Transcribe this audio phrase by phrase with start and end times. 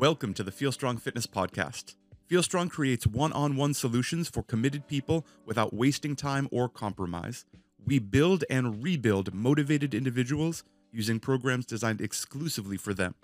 [0.00, 1.94] Welcome to the Feel Strong Fitness Podcast.
[2.26, 7.44] Feel Strong creates one on one solutions for committed people without wasting time or compromise.
[7.84, 13.14] We build and rebuild motivated individuals using programs designed exclusively for them.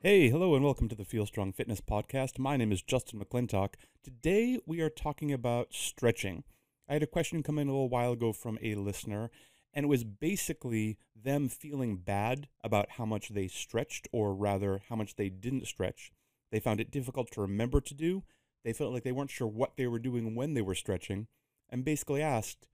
[0.00, 2.38] Hey, hello, and welcome to the Feel Strong Fitness Podcast.
[2.38, 3.74] My name is Justin McClintock.
[4.02, 6.42] Today we are talking about stretching.
[6.88, 9.30] I had a question come in a little while ago from a listener,
[9.72, 14.96] and it was basically them feeling bad about how much they stretched, or rather, how
[14.96, 16.12] much they didn't stretch.
[16.50, 18.24] They found it difficult to remember to do.
[18.64, 21.28] They felt like they weren't sure what they were doing when they were stretching,
[21.68, 22.66] and basically asked,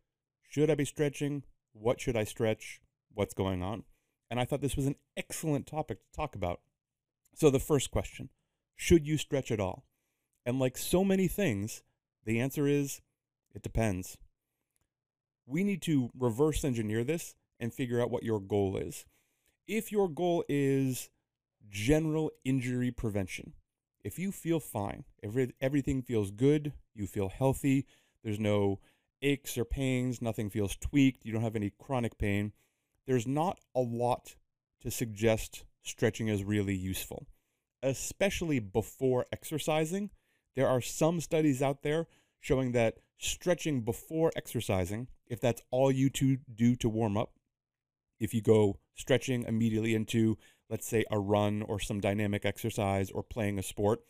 [0.48, 1.44] Should I be stretching?
[1.72, 2.80] What should I stretch?
[3.12, 3.84] What's going on?
[4.30, 6.60] And I thought this was an excellent topic to talk about.
[7.34, 8.30] So, the first question
[8.76, 9.84] should you stretch at all?
[10.46, 11.82] And like so many things,
[12.24, 13.00] the answer is
[13.54, 14.16] it depends.
[15.46, 19.04] We need to reverse engineer this and figure out what your goal is.
[19.66, 21.10] If your goal is
[21.68, 23.54] general injury prevention,
[24.02, 27.86] if you feel fine, every, everything feels good, you feel healthy,
[28.22, 28.80] there's no
[29.22, 32.52] aches or pains, nothing feels tweaked, you don't have any chronic pain,
[33.06, 34.36] there's not a lot
[34.82, 37.26] to suggest stretching is really useful,
[37.82, 40.10] especially before exercising.
[40.56, 42.06] There are some studies out there
[42.40, 47.32] showing that stretching before exercising, if that's all you to do to warm up,
[48.20, 50.38] if you go stretching immediately into,
[50.70, 54.00] let's say, a run or some dynamic exercise or playing a sport,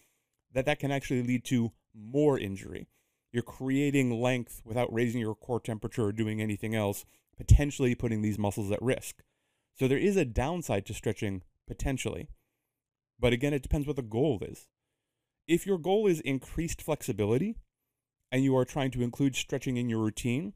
[0.52, 2.88] that that can actually lead to more injury.
[3.33, 7.05] You're creating length without raising your core temperature or doing anything else,
[7.36, 9.22] potentially putting these muscles at risk.
[9.74, 12.28] So there is a downside to stretching potentially.
[13.18, 14.68] But again, it depends what the goal is.
[15.48, 17.56] If your goal is increased flexibility
[18.34, 20.54] and you are trying to include stretching in your routine,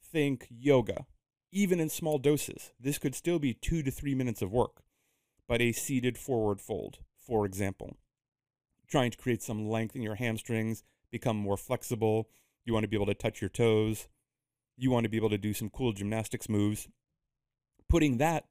[0.00, 1.06] think yoga.
[1.50, 4.84] Even in small doses, this could still be two to three minutes of work,
[5.48, 7.96] but a seated forward fold, for example.
[8.88, 12.28] Trying to create some length in your hamstrings, become more flexible.
[12.64, 14.06] You want to be able to touch your toes.
[14.76, 16.86] You want to be able to do some cool gymnastics moves.
[17.88, 18.44] Putting that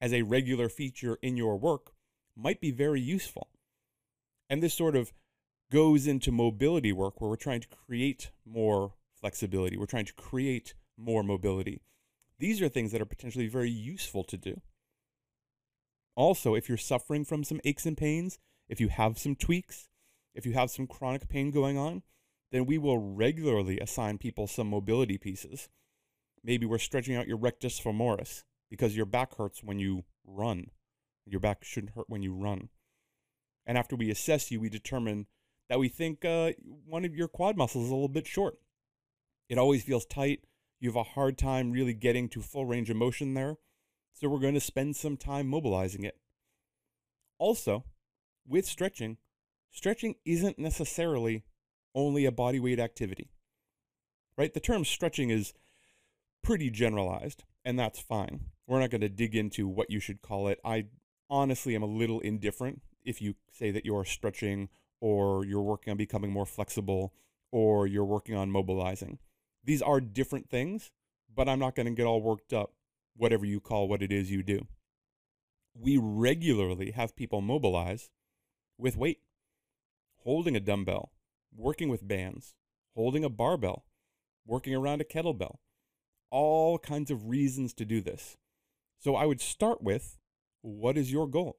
[0.00, 1.94] as a regular feature in your work
[2.36, 3.48] might be very useful.
[4.48, 5.12] And this sort of
[5.70, 10.74] goes into mobility work where we're trying to create more flexibility, we're trying to create
[10.96, 11.80] more mobility.
[12.38, 14.60] These are things that are potentially very useful to do.
[16.14, 18.38] Also, if you're suffering from some aches and pains,
[18.68, 19.88] if you have some tweaks,
[20.34, 22.02] if you have some chronic pain going on,
[22.52, 25.68] then we will regularly assign people some mobility pieces.
[26.44, 30.70] Maybe we're stretching out your rectus femoris because your back hurts when you run.
[31.26, 32.68] Your back shouldn't hurt when you run.
[33.66, 35.26] And after we assess you, we determine
[35.68, 36.52] that we think uh,
[36.86, 38.58] one of your quad muscles is a little bit short.
[39.48, 40.40] It always feels tight.
[40.80, 43.56] You have a hard time really getting to full range of motion there.
[44.12, 46.18] So we're going to spend some time mobilizing it.
[47.38, 47.84] Also,
[48.46, 49.18] with stretching,
[49.70, 51.44] stretching isn't necessarily
[51.94, 53.30] only a body weight activity.
[54.38, 54.52] Right?
[54.52, 55.54] The term stretching is
[56.42, 58.40] pretty generalized, and that's fine.
[58.66, 60.60] We're not going to dig into what you should call it.
[60.64, 60.86] I
[61.28, 64.68] honestly am a little indifferent if you say that you're stretching
[65.00, 67.12] or you're working on becoming more flexible
[67.52, 69.18] or you're working on mobilizing.
[69.64, 70.90] These are different things,
[71.34, 72.72] but I'm not going to get all worked up,
[73.16, 74.66] whatever you call what it is you do.
[75.74, 78.10] We regularly have people mobilize
[78.78, 79.20] with weight,
[80.18, 81.12] holding a dumbbell,
[81.54, 82.54] working with bands,
[82.94, 83.84] holding a barbell,
[84.46, 85.56] working around a kettlebell,
[86.30, 88.36] all kinds of reasons to do this.
[88.98, 90.18] So I would start with
[90.62, 91.58] what is your goal?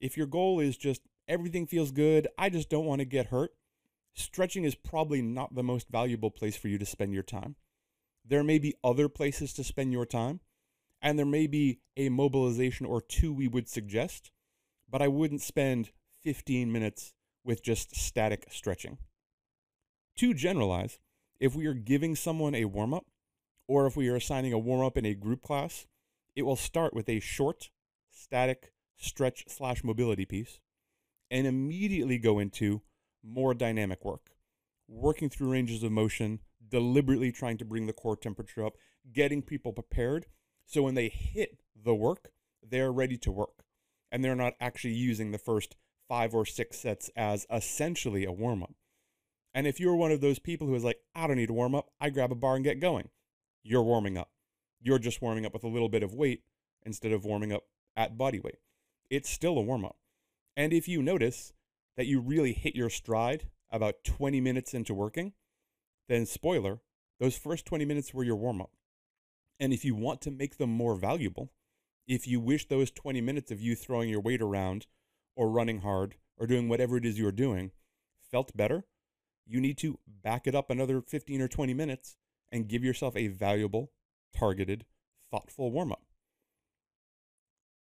[0.00, 3.52] If your goal is just everything feels good, I just don't want to get hurt,
[4.14, 7.56] stretching is probably not the most valuable place for you to spend your time.
[8.24, 10.40] There may be other places to spend your time,
[11.00, 14.30] and there may be a mobilization or two we would suggest,
[14.90, 15.90] but I wouldn't spend
[16.22, 18.98] 15 minutes with just static stretching.
[20.16, 20.98] To generalize,
[21.38, 23.06] if we are giving someone a warm up,
[23.68, 25.86] or if we are assigning a warm up in a group class,
[26.34, 27.70] it will start with a short,
[28.10, 30.60] static stretch slash mobility piece
[31.30, 32.82] and immediately go into
[33.22, 34.30] more dynamic work,
[34.88, 38.74] working through ranges of motion, deliberately trying to bring the core temperature up,
[39.12, 40.26] getting people prepared
[40.66, 42.32] so when they hit the work,
[42.68, 43.64] they're ready to work
[44.10, 45.76] and they're not actually using the first
[46.08, 48.74] five or six sets as essentially a warm up.
[49.54, 51.74] And if you're one of those people who is like, I don't need to warm
[51.74, 53.08] up, I grab a bar and get going,
[53.62, 54.30] you're warming up.
[54.82, 56.42] You're just warming up with a little bit of weight
[56.84, 57.64] instead of warming up
[57.96, 58.58] at body weight.
[59.08, 59.96] It's still a warm up.
[60.56, 61.52] And if you notice
[61.96, 65.32] that you really hit your stride about 20 minutes into working,
[66.08, 66.80] then spoiler,
[67.20, 68.70] those first 20 minutes were your warm up.
[69.60, 71.50] And if you want to make them more valuable,
[72.06, 74.86] if you wish those 20 minutes of you throwing your weight around
[75.34, 77.72] or running hard or doing whatever it is you're doing
[78.30, 78.84] felt better,
[79.46, 82.16] you need to back it up another 15 or 20 minutes
[82.52, 83.92] and give yourself a valuable,
[84.36, 84.84] targeted,
[85.30, 86.02] thoughtful warm up.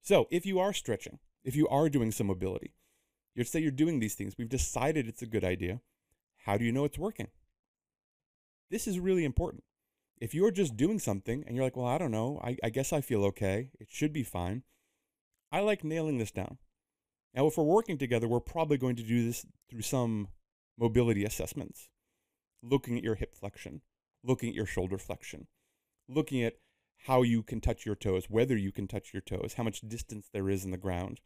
[0.01, 2.73] So, if you are stretching, if you are doing some mobility,
[3.35, 5.81] you say you're doing these things, we've decided it's a good idea.
[6.45, 7.27] How do you know it's working?
[8.69, 9.63] This is really important.
[10.19, 12.93] If you're just doing something and you're like, well, I don't know, I, I guess
[12.93, 14.63] I feel okay, it should be fine,
[15.51, 16.57] I like nailing this down.
[17.33, 20.27] Now, if we're working together, we're probably going to do this through some
[20.77, 21.89] mobility assessments,
[22.61, 23.81] looking at your hip flexion,
[24.23, 25.47] looking at your shoulder flexion,
[26.07, 26.55] looking at
[27.05, 30.29] how you can touch your toes, whether you can touch your toes, how much distance
[30.31, 31.19] there is in the ground,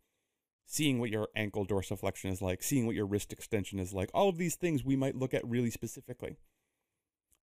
[0.65, 4.09] seeing what your ankle dorsiflexion is like, seeing what your wrist extension is like.
[4.13, 6.37] All of these things we might look at really specifically.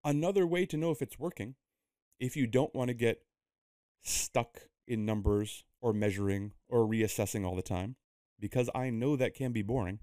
[0.03, 1.55] Another way to know if it's working,
[2.19, 3.23] if you don't want to get
[4.03, 7.95] stuck in numbers or measuring or reassessing all the time,
[8.39, 9.99] because I know that can be boring,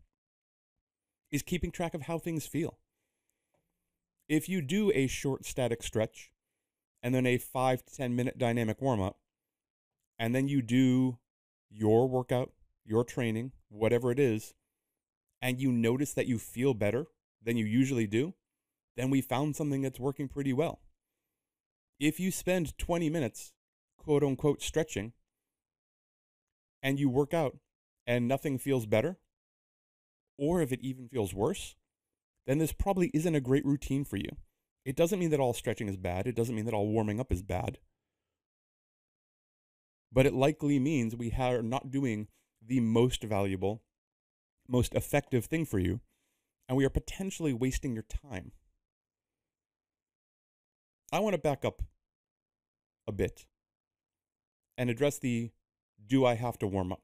[1.31, 2.79] is keeping track of how things feel.
[4.29, 6.33] If you do a short static stretch
[7.07, 9.17] and then a five to 10 minute dynamic warm up,
[10.19, 11.19] and then you do
[11.71, 12.51] your workout,
[12.85, 14.55] your training, whatever it is,
[15.41, 17.07] and you notice that you feel better
[17.41, 18.35] than you usually do,
[18.97, 20.81] then we found something that's working pretty well.
[22.01, 23.53] If you spend 20 minutes,
[23.97, 25.13] quote unquote, stretching,
[26.83, 27.57] and you work out
[28.05, 29.17] and nothing feels better,
[30.37, 31.77] or if it even feels worse,
[32.49, 34.31] then this probably isn't a great routine for you.
[34.87, 36.29] It doesn't mean that all stretching is bad.
[36.29, 37.79] It doesn't mean that all warming up is bad.
[40.13, 42.29] But it likely means we are not doing
[42.65, 43.83] the most valuable,
[44.69, 46.01] most effective thing for you,
[46.69, 48.53] and we are potentially wasting your time.
[51.13, 51.83] I want to back up
[53.09, 53.45] a bit
[54.79, 55.51] and address the
[56.07, 57.03] do I have to warm up?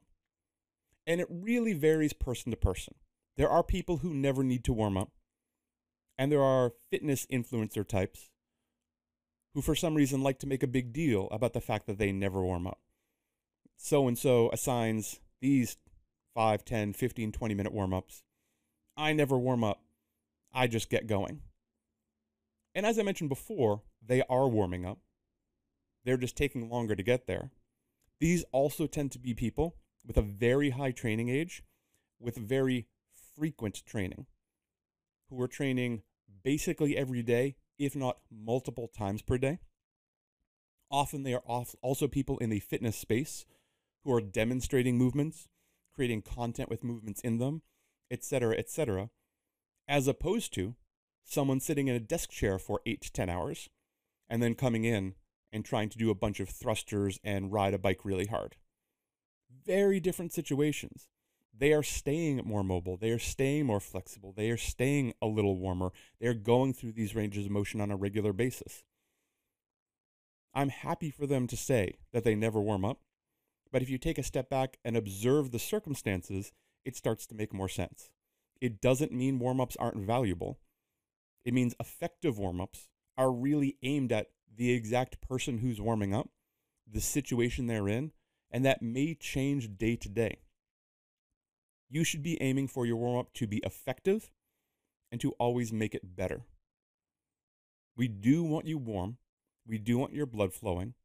[1.05, 2.95] And it really varies person to person.
[3.35, 5.11] There are people who never need to warm up,
[6.17, 8.29] and there are fitness influencer types
[9.53, 12.11] who, for some reason, like to make a big deal about the fact that they
[12.11, 12.79] never warm up.
[13.77, 15.77] So and so assigns these
[16.35, 18.23] 5, 10, 15, 20 minute warm ups.
[18.95, 19.81] I never warm up,
[20.53, 21.41] I just get going.
[22.75, 24.99] And as I mentioned before, they are warming up.
[26.05, 27.51] They're just taking longer to get there.
[28.19, 29.75] These also tend to be people
[30.05, 31.63] with a very high training age,
[32.19, 32.87] with very
[33.35, 34.25] frequent training,
[35.33, 36.03] who are training
[36.43, 39.59] basically every day, if not multiple times per day.
[40.91, 41.43] Often they are
[41.81, 43.45] also people in the fitness space
[44.03, 45.47] who are demonstrating movements,
[45.95, 47.63] creating content with movements in them,
[48.11, 49.09] etc., etc.,
[49.87, 50.75] as opposed to
[51.23, 53.69] someone sitting in a desk chair for eight to 10 hours
[54.29, 55.15] and then coming in
[55.51, 58.55] and trying to do a bunch of thrusters and ride a bike really hard.
[59.65, 61.07] Very different situations.
[61.55, 62.97] They are staying more mobile.
[62.97, 64.33] They are staying more flexible.
[64.35, 65.91] They are staying a little warmer.
[66.19, 68.83] They are going through these ranges of motion on a regular basis.
[70.53, 72.99] I'm happy for them to say that they never warm up,
[73.71, 76.51] but if you take a step back and observe the circumstances,
[76.85, 78.11] it starts to make more sense.
[78.61, 80.59] It doesn't mean warm ups aren't valuable.
[81.43, 86.29] It means effective warm ups are really aimed at the exact person who's warming up,
[86.87, 88.11] the situation they're in,
[88.51, 90.37] and that may change day to day.
[91.93, 94.31] You should be aiming for your warm up to be effective
[95.11, 96.41] and to always make it better.
[97.95, 99.17] We do want you warm,
[99.63, 100.95] we do want your blood flowing.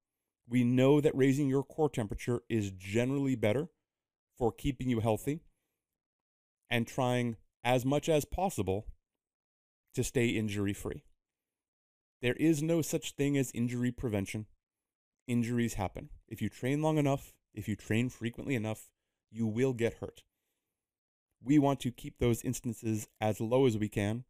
[0.49, 3.69] We know that raising your core temperature is generally better
[4.39, 5.41] for keeping you healthy
[6.71, 8.87] and trying as much as possible
[9.95, 11.05] to stay injury free.
[12.23, 14.47] There is no such thing as injury prevention.
[15.27, 16.09] Injuries happen.
[16.29, 18.89] If you train long enough, if you train frequently enough,
[19.31, 20.23] you will get hurt.
[21.43, 24.25] We want to keep those instances as low as we can,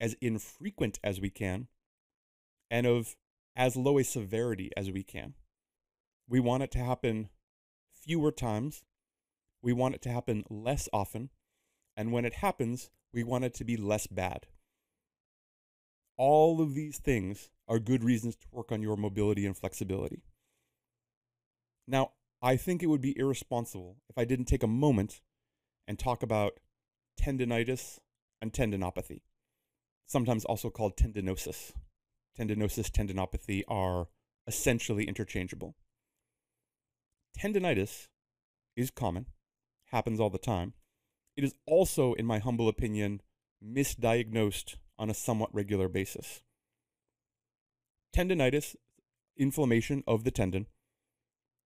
[0.00, 1.68] as infrequent as we can,
[2.70, 3.16] and of
[3.54, 5.34] as low a severity as we can.
[6.28, 7.30] We want it to happen
[7.94, 8.84] fewer times.
[9.62, 11.30] We want it to happen less often.
[11.96, 14.46] And when it happens, we want it to be less bad.
[16.18, 20.22] All of these things are good reasons to work on your mobility and flexibility.
[21.86, 22.12] Now,
[22.42, 25.22] I think it would be irresponsible if I didn't take a moment
[25.86, 26.58] and talk about
[27.20, 27.98] tendinitis
[28.40, 29.20] and tendinopathy,
[30.06, 31.72] sometimes also called tendinosis.
[32.38, 34.08] Tendinosis, tendinopathy are
[34.46, 35.74] essentially interchangeable.
[37.38, 38.08] Tendinitis
[38.76, 39.26] is common,
[39.86, 40.74] happens all the time.
[41.36, 43.20] It is also, in my humble opinion,
[43.64, 46.42] misdiagnosed on a somewhat regular basis.
[48.14, 48.76] Tendinitis,
[49.36, 50.66] inflammation of the tendon,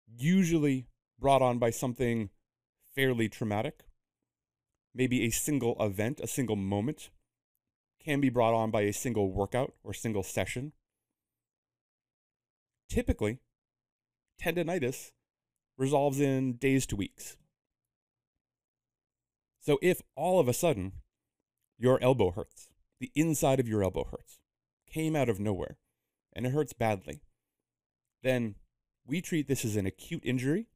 [0.07, 0.87] usually
[1.19, 2.29] brought on by something
[2.95, 3.83] fairly traumatic.
[4.93, 7.09] Maybe a single event, a single moment
[8.03, 10.73] can be brought on by a single workout or single session.
[12.89, 13.39] Typically,
[14.41, 15.11] tendonitis
[15.77, 17.37] resolves in days to weeks.
[19.59, 20.93] So if all of a sudden
[21.77, 22.69] your elbow hurts,
[22.99, 24.39] the inside of your elbow hurts,
[24.89, 25.77] came out of nowhere,
[26.33, 27.21] and it hurts badly,
[28.23, 28.55] then
[29.05, 30.67] we treat this as an acute injury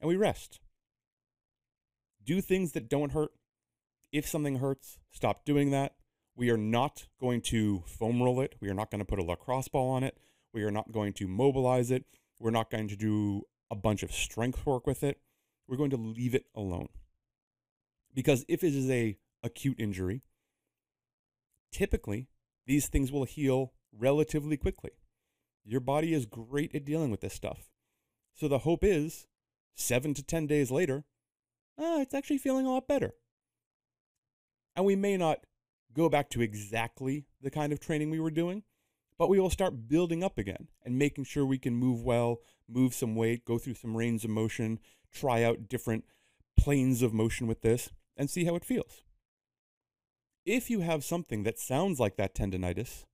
[0.00, 0.60] and we rest.
[2.28, 3.30] Do things that don't hurt.
[4.12, 5.94] If something hurts, stop doing that.
[6.36, 8.54] We are not going to foam roll it.
[8.60, 10.18] We are not going to put a lacrosse ball on it.
[10.52, 12.04] We are not going to mobilize it.
[12.38, 15.22] We're not going to do a bunch of strength work with it.
[15.66, 16.90] We're going to leave it alone.
[18.14, 20.20] Because if it is a acute injury,
[21.72, 22.28] typically
[22.66, 24.90] these things will heal relatively quickly.
[25.64, 27.70] Your body is great at dealing with this stuff.
[28.34, 29.26] So the hope is
[29.74, 31.04] seven to 10 days later,
[31.78, 33.14] uh, it's actually feeling a lot better.
[34.74, 35.40] And we may not
[35.94, 38.62] go back to exactly the kind of training we were doing,
[39.18, 42.94] but we will start building up again and making sure we can move well, move
[42.94, 44.78] some weight, go through some range of motion,
[45.12, 46.04] try out different
[46.56, 49.02] planes of motion with this, and see how it feels.
[50.44, 53.04] If you have something that sounds like that tendonitis,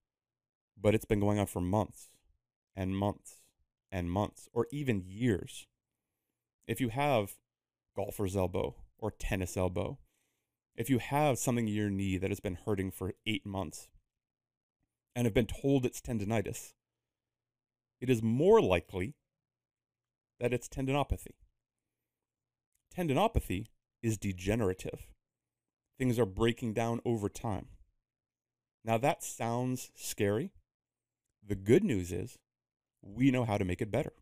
[0.81, 2.11] but it's been going on for months
[2.77, 3.41] and months
[3.91, 5.67] and months, or even years,
[6.67, 7.37] if you have
[7.95, 9.99] golfer's elbow or tennis elbow,
[10.77, 13.89] if you have something in your knee that has been hurting for eight months
[15.15, 16.73] and have been told it's tendonitis,
[18.01, 19.15] it is more likely
[20.41, 21.37] that it's tendinopathy.
[22.97, 23.67] Tendinopathy
[24.03, 25.07] is degenerative.
[25.99, 27.67] Things are breaking down over time.
[28.85, 30.53] Now, that sounds scary.
[31.47, 32.39] The good news is
[33.01, 34.13] we know how to make it better.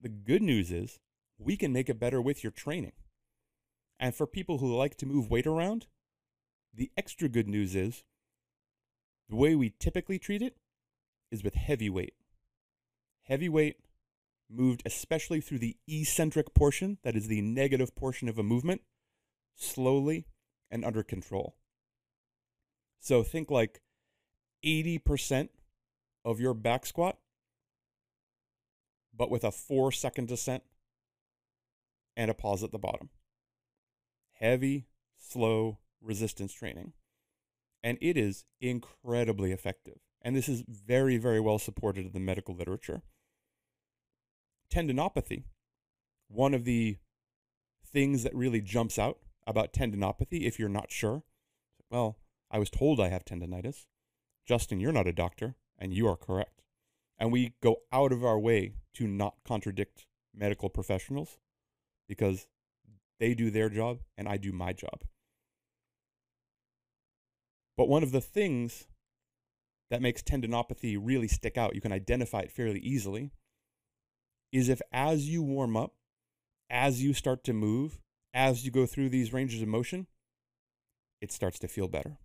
[0.00, 0.98] The good news is
[1.38, 2.92] we can make it better with your training.
[3.98, 5.86] And for people who like to move weight around,
[6.72, 8.04] the extra good news is
[9.28, 10.56] the way we typically treat it
[11.30, 12.14] is with heavy weight.
[13.22, 13.76] Heavy weight
[14.48, 18.82] moved especially through the eccentric portion, that is the negative portion of a movement,
[19.56, 20.26] slowly
[20.70, 21.56] and under control.
[23.00, 23.80] So think like
[24.64, 25.48] 80%
[26.24, 27.18] of your back squat,
[29.14, 30.62] but with a four second descent
[32.16, 33.10] and a pause at the bottom.
[34.34, 34.86] Heavy,
[35.18, 36.92] slow resistance training.
[37.82, 39.98] And it is incredibly effective.
[40.22, 43.02] And this is very, very well supported in the medical literature.
[44.72, 45.44] Tendinopathy,
[46.28, 46.96] one of the
[47.86, 51.22] things that really jumps out about tendinopathy, if you're not sure,
[51.90, 52.18] well,
[52.50, 53.86] I was told I have tendonitis.
[54.44, 56.62] Justin, you're not a doctor, and you are correct.
[57.18, 61.38] And we go out of our way to not contradict medical professionals
[62.08, 62.46] because
[63.18, 65.02] they do their job and I do my job.
[67.76, 68.86] But one of the things
[69.90, 73.30] that makes tendinopathy really stick out, you can identify it fairly easily,
[74.52, 75.94] is if as you warm up,
[76.70, 78.00] as you start to move,
[78.34, 80.06] as you go through these ranges of motion,
[81.20, 82.18] it starts to feel better.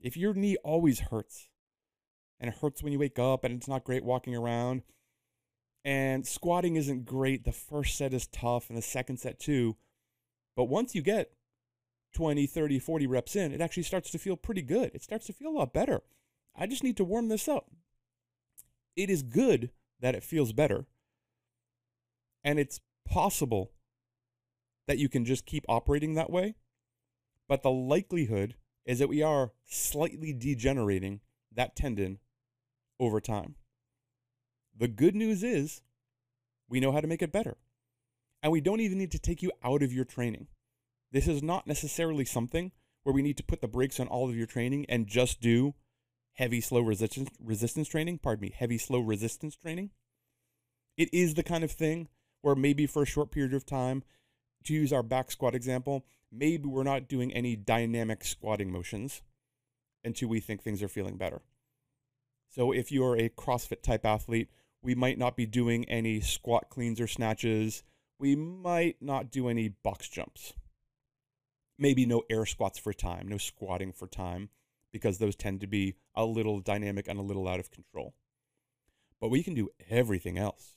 [0.00, 1.48] If your knee always hurts,
[2.38, 4.82] and it hurts when you wake up, and it's not great walking around,
[5.84, 7.44] and squatting isn't great.
[7.44, 9.76] The first set is tough and the second set too.
[10.56, 11.32] But once you get
[12.14, 14.90] 20, 30, 40 reps in, it actually starts to feel pretty good.
[14.94, 16.02] It starts to feel a lot better.
[16.56, 17.70] I just need to warm this up.
[18.96, 20.86] It is good that it feels better.
[22.42, 23.72] And it's possible
[24.86, 26.54] that you can just keep operating that way.
[27.48, 28.54] But the likelihood
[28.86, 31.20] is that we are slightly degenerating
[31.52, 32.18] that tendon
[33.00, 33.56] over time.
[34.76, 35.82] The good news is
[36.68, 37.56] we know how to make it better.
[38.42, 40.48] And we don't even need to take you out of your training.
[41.12, 42.72] This is not necessarily something
[43.04, 45.74] where we need to put the brakes on all of your training and just do
[46.34, 49.90] heavy slow resistance resistance training, pardon me, heavy slow resistance training.
[50.96, 52.08] It is the kind of thing
[52.42, 54.02] where maybe for a short period of time,
[54.64, 59.22] to use our back squat example, maybe we're not doing any dynamic squatting motions
[60.02, 61.42] until we think things are feeling better.
[62.48, 64.48] So if you're a CrossFit type athlete,
[64.84, 67.82] we might not be doing any squat cleans or snatches.
[68.18, 70.52] We might not do any box jumps.
[71.78, 74.50] Maybe no air squats for time, no squatting for time,
[74.92, 78.14] because those tend to be a little dynamic and a little out of control.
[79.20, 80.76] But we can do everything else.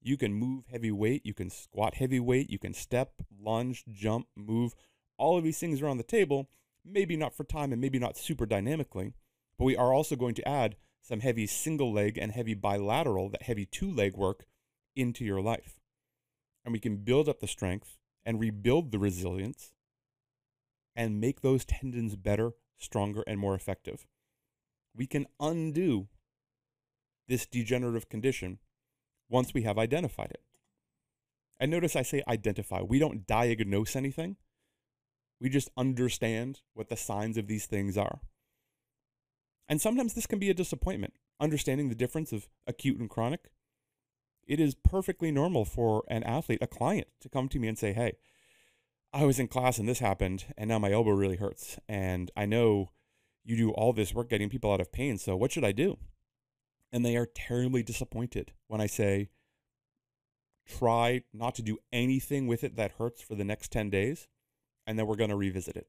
[0.00, 4.28] You can move heavy weight, you can squat heavy weight, you can step, lunge, jump,
[4.36, 4.72] move.
[5.18, 6.48] All of these things are on the table,
[6.84, 9.14] maybe not for time and maybe not super dynamically,
[9.58, 13.42] but we are also going to add some heavy single leg and heavy bilateral, that
[13.42, 14.44] heavy two leg work
[14.96, 15.78] into your life.
[16.64, 19.72] And we can build up the strength and rebuild the resilience
[20.96, 24.04] and make those tendons better, stronger, and more effective.
[24.96, 26.08] We can undo
[27.28, 28.58] this degenerative condition
[29.28, 30.42] once we have identified it.
[31.60, 32.82] And notice I say identify.
[32.82, 34.36] We don't diagnose anything.
[35.40, 38.22] We just understand what the signs of these things are.
[39.68, 43.50] And sometimes this can be a disappointment, understanding the difference of acute and chronic.
[44.46, 47.92] It is perfectly normal for an athlete, a client, to come to me and say,
[47.92, 48.12] Hey,
[49.12, 51.78] I was in class and this happened, and now my elbow really hurts.
[51.88, 52.90] And I know
[53.44, 55.98] you do all this work getting people out of pain, so what should I do?
[56.92, 59.30] And they are terribly disappointed when I say,
[60.66, 64.28] try not to do anything with it that hurts for the next 10 days,
[64.86, 65.88] and then we're going to revisit it.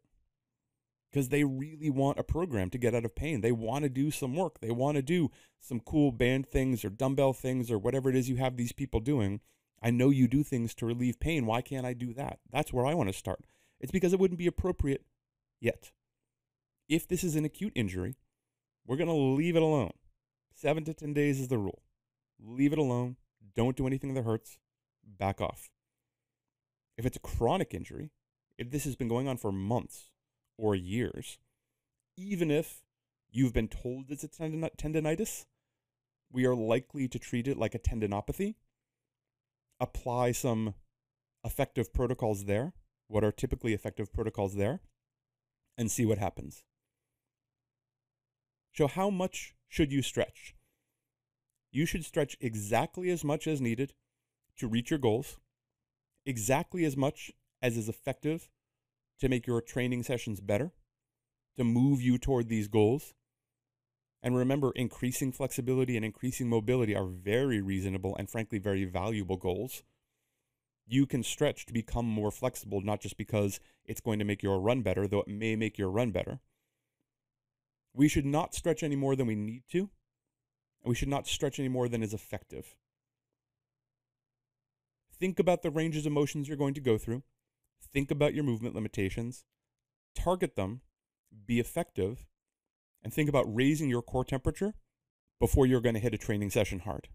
[1.12, 3.42] Because they really want a program to get out of pain.
[3.42, 4.60] They want to do some work.
[4.60, 8.30] They want to do some cool band things or dumbbell things or whatever it is
[8.30, 9.40] you have these people doing.
[9.82, 11.46] I know you do things to relieve pain.
[11.46, 12.40] Why can't I do that?
[12.52, 13.46] That's where I want to start.
[13.80, 15.06] It's because it wouldn't be appropriate
[15.62, 15.92] yet.
[16.90, 18.16] If this is an acute injury,
[18.86, 19.92] we're going to leave it alone.
[20.54, 21.84] Seven to 10 days is the rule.
[22.40, 23.18] Leave it alone.
[23.56, 24.58] Don't do anything that hurts
[25.06, 25.70] back off.
[26.98, 28.12] If it's a chronic injury,
[28.58, 30.10] if this has been going on for months
[30.58, 31.40] or years,
[32.18, 32.82] even if
[33.32, 35.46] you've been told it's a tendon- tendonitis,
[36.32, 38.56] we are likely to treat it like a tendinopathy,
[39.80, 40.74] apply some
[41.44, 42.74] effective protocols there,
[43.08, 44.82] what are typically effective protocols there,
[45.78, 46.64] and see what happens.
[48.74, 50.56] So, how much should you stretch?
[51.72, 53.94] You should stretch exactly as much as needed
[54.58, 55.40] to reach your goals
[56.26, 58.50] exactly as much as is effective
[59.20, 60.72] to make your training sessions better,
[61.58, 63.14] to move you toward these goals.
[64.24, 69.84] And remember, increasing flexibility and increasing mobility are very reasonable and, frankly, very valuable goals.
[70.88, 74.60] You can stretch to become more flexible, not just because it's going to make your
[74.60, 76.40] run better, though it may make your run better.
[77.94, 79.90] We should not stretch any more than we need to, and
[80.90, 82.76] we should not stretch any more than is effective.
[85.20, 87.24] Think about the ranges of motions you're going to go through.
[87.94, 89.46] Think about your movement limitations.
[90.16, 90.82] Target them,
[91.46, 92.26] be effective,
[93.04, 94.74] and think about raising your core temperature
[95.40, 97.08] before you're going to hit a training session hard.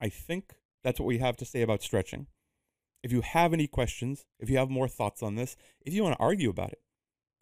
[0.00, 2.26] I think that's what we have to say about stretching.
[3.02, 6.16] If you have any questions, if you have more thoughts on this, if you want
[6.16, 6.80] to argue about it,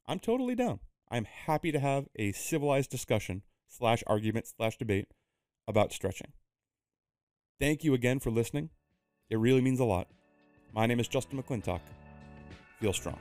[0.06, 0.80] I'm totally down.
[1.10, 5.08] I'm happy to have a civilized discussion slash argument slash debate
[5.66, 6.32] about stretching.
[7.60, 8.70] Thank you again for listening.
[9.30, 10.08] It really means a lot.
[10.78, 11.80] My name is Justin McClintock.
[12.80, 13.18] Feel strong.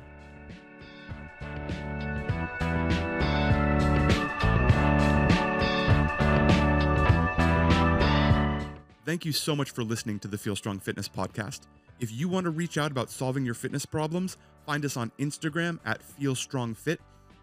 [9.07, 11.61] Thank you so much for listening to the Feel Strong Fitness Podcast.
[11.99, 15.79] If you want to reach out about solving your fitness problems, find us on Instagram
[15.83, 16.99] at FeelStrongFit.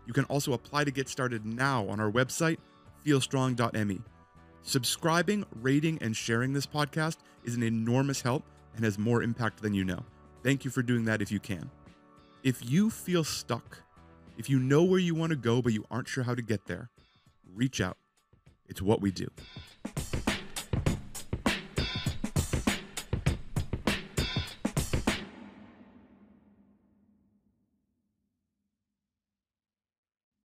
[0.06, 2.58] You can also apply to get started now on our website,
[3.04, 4.00] feelstrong.me.
[4.62, 8.44] Subscribing, rating, and sharing this podcast is an enormous help
[8.76, 10.04] and has more impact than you know.
[10.42, 11.70] Thank you for doing that if you can.
[12.42, 13.82] If you feel stuck,
[14.36, 16.66] if you know where you want to go but you aren't sure how to get
[16.66, 16.90] there,
[17.54, 17.96] reach out.
[18.68, 19.28] It's what we do.